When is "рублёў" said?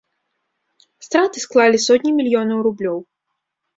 2.69-2.97